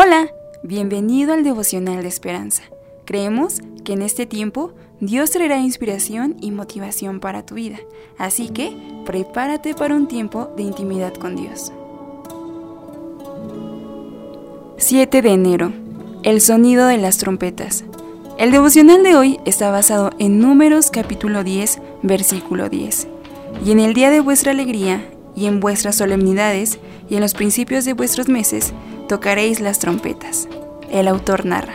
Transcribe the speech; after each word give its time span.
Hola, 0.00 0.32
bienvenido 0.62 1.32
al 1.32 1.42
devocional 1.42 2.02
de 2.02 2.08
esperanza. 2.08 2.62
Creemos 3.04 3.60
que 3.84 3.94
en 3.94 4.02
este 4.02 4.26
tiempo 4.26 4.72
Dios 5.00 5.32
traerá 5.32 5.58
inspiración 5.58 6.36
y 6.40 6.52
motivación 6.52 7.18
para 7.18 7.44
tu 7.44 7.56
vida, 7.56 7.80
así 8.16 8.48
que 8.48 8.76
prepárate 9.04 9.74
para 9.74 9.96
un 9.96 10.06
tiempo 10.06 10.52
de 10.56 10.62
intimidad 10.62 11.14
con 11.14 11.34
Dios. 11.34 11.72
7 14.76 15.20
de 15.20 15.30
enero. 15.30 15.72
El 16.22 16.42
sonido 16.42 16.86
de 16.86 16.98
las 16.98 17.18
trompetas. 17.18 17.84
El 18.38 18.52
devocional 18.52 19.02
de 19.02 19.16
hoy 19.16 19.40
está 19.46 19.72
basado 19.72 20.12
en 20.20 20.38
Números 20.38 20.92
capítulo 20.92 21.42
10, 21.42 21.80
versículo 22.04 22.68
10. 22.68 23.08
Y 23.66 23.72
en 23.72 23.80
el 23.80 23.94
día 23.94 24.10
de 24.10 24.20
vuestra 24.20 24.52
alegría, 24.52 25.10
y 25.34 25.46
en 25.46 25.58
vuestras 25.58 25.96
solemnidades, 25.96 26.78
y 27.10 27.16
en 27.16 27.20
los 27.20 27.34
principios 27.34 27.84
de 27.84 27.94
vuestros 27.94 28.28
meses, 28.28 28.72
tocaréis 29.08 29.60
las 29.60 29.80
trompetas. 29.80 30.48
El 30.90 31.08
autor 31.08 31.44
narra. 31.44 31.74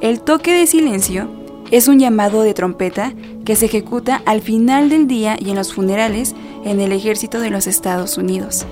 El 0.00 0.20
toque 0.20 0.52
de 0.52 0.66
silencio 0.66 1.28
es 1.70 1.88
un 1.88 1.98
llamado 1.98 2.42
de 2.42 2.54
trompeta 2.54 3.12
que 3.44 3.56
se 3.56 3.66
ejecuta 3.66 4.22
al 4.26 4.40
final 4.42 4.88
del 4.88 5.06
día 5.08 5.36
y 5.38 5.50
en 5.50 5.56
los 5.56 5.74
funerales 5.74 6.34
en 6.64 6.80
el 6.80 6.92
ejército 6.92 7.40
de 7.40 7.50
los 7.50 7.66
Estados 7.66 8.16
Unidos. 8.16 8.66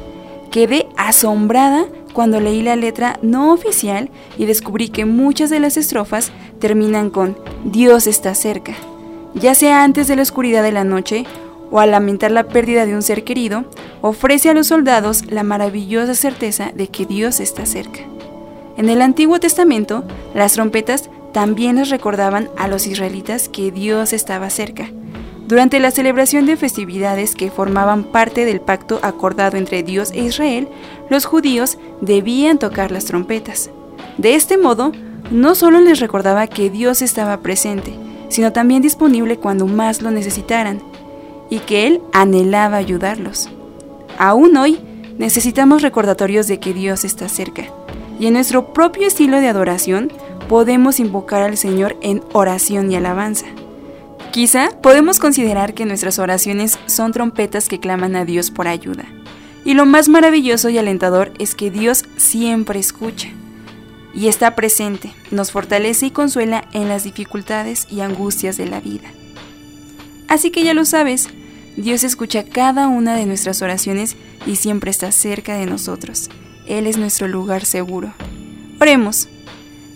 Quedé 0.50 0.86
asombrada 0.96 1.86
cuando 2.12 2.40
leí 2.40 2.62
la 2.62 2.76
letra 2.76 3.18
no 3.22 3.52
oficial 3.52 4.10
y 4.36 4.44
descubrí 4.44 4.90
que 4.90 5.06
muchas 5.06 5.48
de 5.50 5.60
las 5.60 5.76
estrofas 5.76 6.30
terminan 6.58 7.10
con 7.10 7.36
Dios 7.64 8.06
está 8.06 8.34
cerca, 8.34 8.74
ya 9.34 9.54
sea 9.54 9.82
antes 9.82 10.08
de 10.08 10.16
la 10.16 10.22
oscuridad 10.22 10.62
de 10.62 10.72
la 10.72 10.84
noche 10.84 11.24
o 11.72 11.80
al 11.80 11.90
lamentar 11.90 12.30
la 12.30 12.44
pérdida 12.44 12.86
de 12.86 12.94
un 12.94 13.02
ser 13.02 13.24
querido, 13.24 13.64
ofrece 14.02 14.50
a 14.50 14.54
los 14.54 14.68
soldados 14.68 15.24
la 15.30 15.42
maravillosa 15.42 16.14
certeza 16.14 16.70
de 16.74 16.86
que 16.86 17.06
Dios 17.06 17.40
está 17.40 17.66
cerca. 17.66 18.00
En 18.76 18.88
el 18.88 19.02
Antiguo 19.02 19.40
Testamento, 19.40 20.04
las 20.34 20.52
trompetas 20.52 21.10
también 21.32 21.76
les 21.76 21.88
recordaban 21.88 22.50
a 22.56 22.68
los 22.68 22.86
israelitas 22.86 23.48
que 23.48 23.70
Dios 23.70 24.12
estaba 24.12 24.50
cerca. 24.50 24.90
Durante 25.48 25.80
la 25.80 25.90
celebración 25.90 26.46
de 26.46 26.56
festividades 26.56 27.34
que 27.34 27.50
formaban 27.50 28.04
parte 28.04 28.44
del 28.44 28.60
pacto 28.60 29.00
acordado 29.02 29.56
entre 29.56 29.82
Dios 29.82 30.12
e 30.12 30.20
Israel, 30.20 30.68
los 31.10 31.24
judíos 31.24 31.78
debían 32.00 32.58
tocar 32.58 32.90
las 32.90 33.06
trompetas. 33.06 33.70
De 34.18 34.34
este 34.34 34.56
modo, 34.56 34.92
no 35.30 35.54
solo 35.54 35.80
les 35.80 36.00
recordaba 36.00 36.46
que 36.46 36.70
Dios 36.70 37.02
estaba 37.02 37.40
presente, 37.40 37.94
sino 38.28 38.52
también 38.52 38.82
disponible 38.82 39.36
cuando 39.38 39.66
más 39.66 40.00
lo 40.02 40.10
necesitaran, 40.10 40.80
y 41.52 41.58
que 41.58 41.86
Él 41.86 42.00
anhelaba 42.14 42.78
ayudarlos. 42.78 43.50
Aún 44.16 44.56
hoy 44.56 44.78
necesitamos 45.18 45.82
recordatorios 45.82 46.46
de 46.46 46.58
que 46.58 46.72
Dios 46.72 47.04
está 47.04 47.28
cerca, 47.28 47.66
y 48.18 48.26
en 48.26 48.32
nuestro 48.32 48.72
propio 48.72 49.06
estilo 49.06 49.38
de 49.38 49.48
adoración 49.48 50.10
podemos 50.48 50.98
invocar 50.98 51.42
al 51.42 51.58
Señor 51.58 51.98
en 52.00 52.22
oración 52.32 52.90
y 52.90 52.96
alabanza. 52.96 53.44
Quizá 54.30 54.70
podemos 54.80 55.18
considerar 55.18 55.74
que 55.74 55.84
nuestras 55.84 56.18
oraciones 56.18 56.78
son 56.86 57.12
trompetas 57.12 57.68
que 57.68 57.78
claman 57.78 58.16
a 58.16 58.24
Dios 58.24 58.50
por 58.50 58.66
ayuda. 58.66 59.04
Y 59.62 59.74
lo 59.74 59.84
más 59.84 60.08
maravilloso 60.08 60.70
y 60.70 60.78
alentador 60.78 61.32
es 61.38 61.54
que 61.54 61.70
Dios 61.70 62.06
siempre 62.16 62.80
escucha 62.80 63.28
y 64.14 64.28
está 64.28 64.54
presente, 64.54 65.12
nos 65.30 65.52
fortalece 65.52 66.06
y 66.06 66.12
consuela 66.12 66.64
en 66.72 66.88
las 66.88 67.04
dificultades 67.04 67.88
y 67.90 68.00
angustias 68.00 68.56
de 68.56 68.68
la 68.68 68.80
vida. 68.80 69.10
Así 70.28 70.50
que 70.50 70.64
ya 70.64 70.72
lo 70.72 70.86
sabes, 70.86 71.28
Dios 71.76 72.04
escucha 72.04 72.44
cada 72.44 72.88
una 72.88 73.16
de 73.16 73.26
nuestras 73.26 73.62
oraciones 73.62 74.16
y 74.46 74.56
siempre 74.56 74.90
está 74.90 75.10
cerca 75.10 75.56
de 75.56 75.66
nosotros. 75.66 76.28
Él 76.66 76.86
es 76.86 76.98
nuestro 76.98 77.28
lugar 77.28 77.64
seguro. 77.64 78.12
Oremos. 78.80 79.28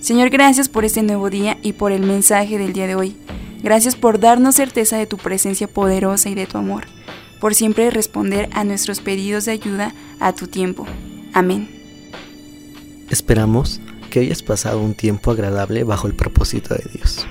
Señor, 0.00 0.30
gracias 0.30 0.68
por 0.68 0.84
este 0.84 1.02
nuevo 1.02 1.30
día 1.30 1.58
y 1.62 1.72
por 1.72 1.92
el 1.92 2.02
mensaje 2.02 2.58
del 2.58 2.72
día 2.72 2.86
de 2.86 2.94
hoy. 2.94 3.16
Gracias 3.62 3.96
por 3.96 4.20
darnos 4.20 4.54
certeza 4.54 4.96
de 4.96 5.06
tu 5.06 5.16
presencia 5.16 5.66
poderosa 5.66 6.28
y 6.28 6.34
de 6.34 6.46
tu 6.46 6.58
amor, 6.58 6.84
por 7.40 7.54
siempre 7.54 7.90
responder 7.90 8.48
a 8.52 8.64
nuestros 8.64 9.00
pedidos 9.00 9.44
de 9.44 9.52
ayuda 9.52 9.92
a 10.20 10.32
tu 10.32 10.46
tiempo. 10.46 10.86
Amén. 11.32 11.68
Esperamos 13.10 13.80
que 14.10 14.20
hayas 14.20 14.42
pasado 14.42 14.80
un 14.80 14.94
tiempo 14.94 15.30
agradable 15.30 15.84
bajo 15.84 16.06
el 16.06 16.14
propósito 16.14 16.74
de 16.74 16.88
Dios. 16.92 17.26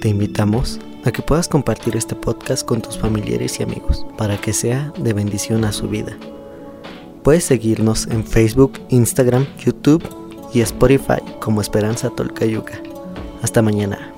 Te 0.00 0.08
invitamos 0.08 0.78
a 0.78 0.93
que 1.12 1.22
puedas 1.22 1.48
compartir 1.48 1.96
este 1.96 2.14
podcast 2.14 2.64
con 2.64 2.80
tus 2.80 2.98
familiares 2.98 3.60
y 3.60 3.62
amigos 3.62 4.06
para 4.16 4.36
que 4.40 4.52
sea 4.52 4.92
de 4.98 5.12
bendición 5.12 5.64
a 5.64 5.72
su 5.72 5.88
vida. 5.88 6.16
Puedes 7.22 7.44
seguirnos 7.44 8.06
en 8.06 8.24
Facebook, 8.24 8.80
Instagram, 8.90 9.46
YouTube 9.58 10.02
y 10.52 10.60
Spotify 10.60 11.20
como 11.40 11.60
Esperanza 11.60 12.10
Tolcayuca. 12.10 12.80
Hasta 13.42 13.62
mañana. 13.62 14.13